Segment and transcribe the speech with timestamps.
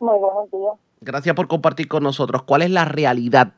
[0.00, 0.74] Muy buenos días.
[1.00, 2.42] Gracias por compartir con nosotros.
[2.42, 3.48] ¿Cuál es la realidad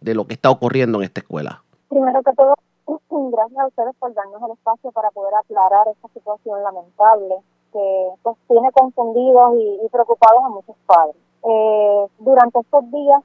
[0.00, 1.62] de lo que está ocurriendo en esta escuela?
[1.88, 2.54] Primero que todo,
[3.30, 7.36] gracias a ustedes por darnos el espacio para poder aclarar esta situación lamentable
[7.72, 11.16] que pues, tiene confundidos y, preocupados a muchos padres.
[11.44, 13.22] Eh, durante estos días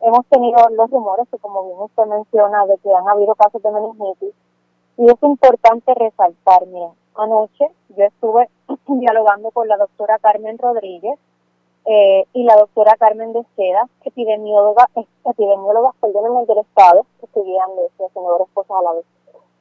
[0.00, 3.70] hemos tenido los rumores que como bien usted menciona de que han habido casos de
[3.70, 4.34] meningitis
[4.96, 8.48] y es importante resaltar, miren, anoche yo estuve
[8.86, 11.18] dialogando con la doctora Carmen Rodríguez
[11.86, 14.88] eh, y la doctora Carmen de Seda, epidemióloga,
[15.24, 19.04] epidemióloga perdón, del Estado, estudian de senadores cosas a la vez,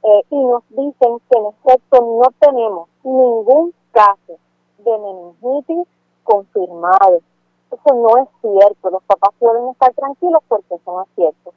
[0.03, 4.37] eh, y nos dicen que en efecto no tenemos ningún caso
[4.79, 5.87] de meningitis
[6.23, 7.19] confirmado.
[7.71, 11.53] Eso no es cierto, los papás pueden estar tranquilos porque eso no es cierto.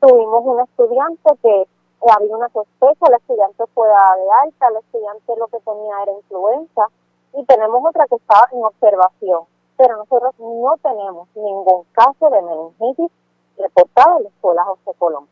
[0.00, 1.66] Tuvimos un estudiante que
[2.08, 3.94] había una sospecha, el estudiante fue de
[4.42, 6.86] alta, el estudiante lo que tenía era influenza
[7.34, 9.42] y tenemos otra que estaba en observación,
[9.80, 13.10] pero nosotros no tenemos ningún caso de meningitis
[13.58, 15.24] reportado en la escuela José Colón.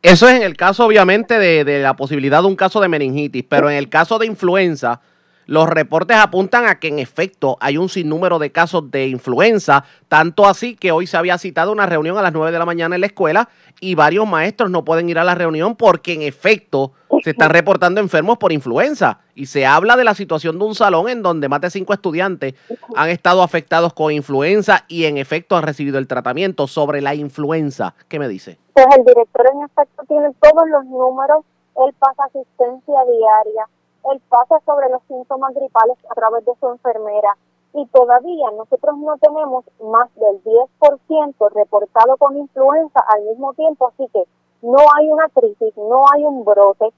[0.00, 3.44] Eso es en el caso, obviamente, de, de la posibilidad de un caso de meningitis,
[3.46, 5.02] pero en el caso de influenza,
[5.46, 10.46] los reportes apuntan a que en efecto hay un sinnúmero de casos de influenza, tanto
[10.46, 13.00] así que hoy se había citado una reunión a las 9 de la mañana en
[13.00, 13.48] la escuela
[13.80, 18.00] y varios maestros no pueden ir a la reunión porque en efecto se están reportando
[18.00, 21.60] enfermos por influenza y se habla de la situación de un salón en donde más
[21.60, 22.54] de cinco estudiantes
[22.96, 27.94] han estado afectados con influenza y en efecto han recibido el tratamiento sobre la influenza.
[28.08, 28.58] ¿Qué me dice?
[28.72, 31.44] Pues el director en efecto tiene todos los números,
[31.76, 33.66] él pasa asistencia diaria
[34.12, 37.36] él pasa sobre los síntomas gripales a través de su enfermera
[37.74, 44.08] y todavía nosotros no tenemos más del 10% reportado con influenza al mismo tiempo, así
[44.12, 44.22] que
[44.62, 46.90] no hay una crisis, no hay un brote.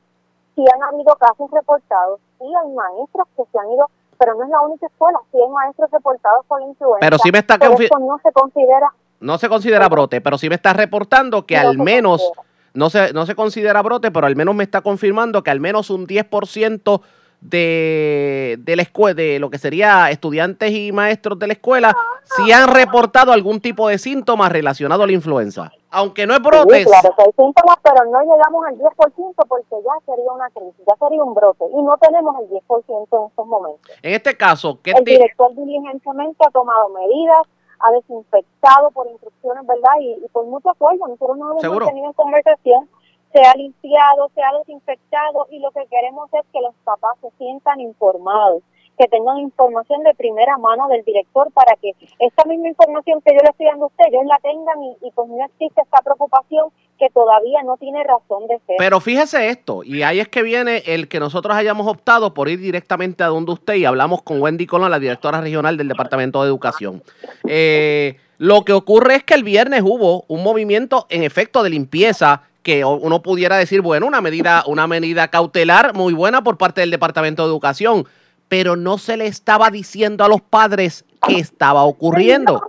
[0.55, 4.51] Sí han habido casos reportados, sí hay maestros que se han ido, pero no es
[4.51, 7.01] la única escuela, sí hay maestros reportados con influenza.
[7.01, 10.73] Pero sí me está no se considera no se considera brote, pero sí me está
[10.73, 12.33] reportando que al menos
[12.75, 15.91] no se, no se considera brote, pero al menos me está confirmando que al menos
[15.91, 17.01] un 10%
[17.41, 21.97] de, de la escuela, de lo que sería estudiantes y maestros de la escuela,
[22.37, 25.73] si han reportado algún tipo de síntomas relacionado a la influenza.
[25.91, 26.85] Aunque no es brote.
[26.85, 31.25] claro hay síntomas, pero no llegamos al 10% porque ya sería una crisis, ya sería
[31.25, 31.65] un brote.
[31.73, 33.91] Y no tenemos el 10% en estos momentos.
[34.03, 37.47] En este caso, ¿qué El director diligenciamente ha tomado medidas,
[37.81, 39.93] ha desinfectado por instrucciones, ¿verdad?
[40.01, 41.07] Y, por mucho apoyo.
[41.07, 42.89] Nosotros no hemos tenido conversación
[43.33, 47.31] se ha limpiado, se ha desinfectado y lo que queremos es que los papás se
[47.37, 48.63] sientan informados,
[48.97, 53.41] que tengan información de primera mano del director para que esta misma información que yo
[53.43, 56.73] le estoy dando a usted, ellos la tengan y, y pues no existe esta preocupación
[56.99, 58.77] que todavía no tiene razón de ser.
[58.79, 62.59] Pero fíjese esto, y ahí es que viene el que nosotros hayamos optado por ir
[62.59, 66.49] directamente a donde usted y hablamos con Wendy Colón, la directora regional del Departamento de
[66.49, 67.03] Educación.
[67.47, 72.43] Eh, lo que ocurre es que el viernes hubo un movimiento en efecto de limpieza
[72.63, 76.91] que uno pudiera decir, bueno, una medida, una medida cautelar muy buena por parte del
[76.91, 78.07] Departamento de Educación,
[78.49, 82.61] pero no se le estaba diciendo a los padres qué estaba ocurriendo.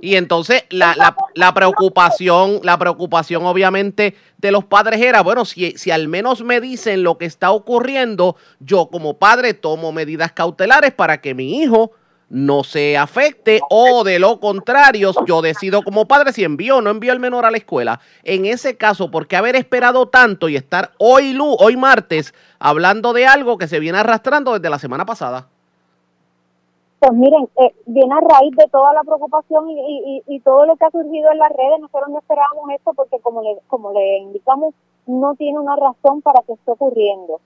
[0.00, 5.72] Y entonces la, la, la, preocupación, la preocupación obviamente de los padres era, bueno, si,
[5.72, 10.92] si al menos me dicen lo que está ocurriendo, yo como padre tomo medidas cautelares
[10.92, 11.92] para que mi hijo
[12.30, 16.90] no se afecte o de lo contrario, yo decido como padre si envío o no
[16.90, 18.00] envío al menor a la escuela.
[18.22, 23.26] En ese caso, ¿por qué haber esperado tanto y estar hoy, hoy martes hablando de
[23.26, 25.48] algo que se viene arrastrando desde la semana pasada?
[27.00, 30.84] Pues miren, eh, viene a raíz de toda la preocupación y, y, todo lo que
[30.84, 31.80] ha surgido en las redes.
[31.80, 34.74] Nosotros no esperábamos esto porque, como le, como le indicamos,
[35.06, 37.40] no tiene una razón para que esté ocurriendo.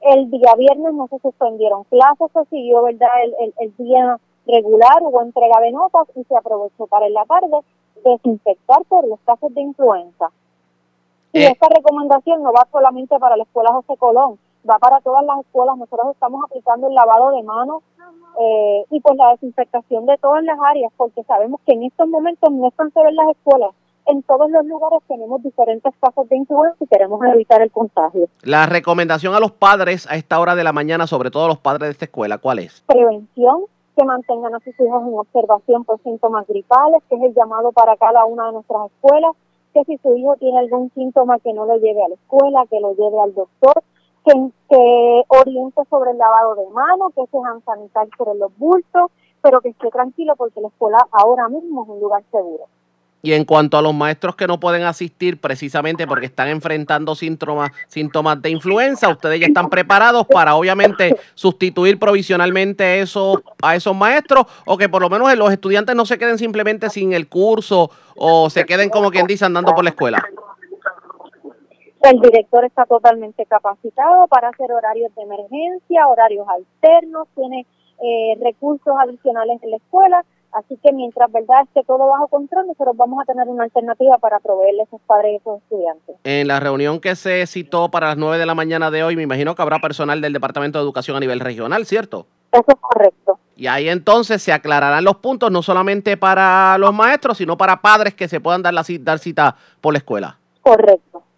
[0.00, 3.08] El día viernes no se suspendieron clases, se siguió, ¿verdad?
[3.22, 7.24] El, el, el día regular, hubo entrega de notas y se aprovechó para en la
[7.24, 7.58] tarde
[8.04, 10.30] desinfectar por los casos de influenza.
[11.32, 11.48] Y eh.
[11.48, 14.38] esta recomendación no va solamente para la escuela José Colón,
[14.68, 15.76] va para todas las escuelas.
[15.76, 17.82] Nosotros estamos aplicando el lavado de manos
[18.40, 22.50] eh, y pues la desinfectación de todas las áreas, porque sabemos que en estos momentos
[22.52, 23.70] no están solo en las escuelas,
[24.06, 28.28] en todos los lugares tenemos diferentes casos de influenza y queremos evitar el contagio.
[28.42, 31.88] La recomendación a los padres a esta hora de la mañana, sobre todo los padres
[31.88, 32.82] de esta escuela, ¿cuál es?
[32.86, 33.64] Prevención,
[33.96, 37.96] que mantengan a sus hijos en observación por síntomas gripales, que es el llamado para
[37.96, 39.32] cada una de nuestras escuelas,
[39.72, 42.80] que si su hijo tiene algún síntoma que no lo lleve a la escuela, que
[42.80, 43.82] lo lleve al doctor,
[44.26, 44.32] que,
[44.68, 49.60] que oriente sobre el lavado de manos, que se dejan sanitar sobre los bultos, pero
[49.60, 52.64] que esté tranquilo porque la escuela ahora mismo es un lugar seguro.
[53.22, 57.70] Y en cuanto a los maestros que no pueden asistir precisamente porque están enfrentando síntomas,
[57.88, 64.46] síntomas de influenza, ustedes ya están preparados para obviamente sustituir provisionalmente eso, a esos maestros
[64.64, 68.48] o que por lo menos los estudiantes no se queden simplemente sin el curso o
[68.50, 70.24] se queden como quien dice andando por la escuela.
[72.10, 77.66] El director está totalmente capacitado para hacer horarios de emergencia, horarios alternos, tiene
[78.02, 80.24] eh, recursos adicionales en la escuela
[80.56, 84.40] Así que mientras verdad esté todo bajo control, nosotros vamos a tener una alternativa para
[84.40, 86.16] proveerle a esos padres y a esos estudiantes.
[86.24, 89.22] En la reunión que se citó para las 9 de la mañana de hoy, me
[89.22, 92.26] imagino que habrá personal del Departamento de Educación a nivel regional, ¿cierto?
[92.52, 93.38] Eso es correcto.
[93.54, 98.14] Y ahí entonces se aclararán los puntos, no solamente para los maestros, sino para padres
[98.14, 100.38] que se puedan dar, la, dar cita por la escuela.
[100.62, 101.05] Correcto.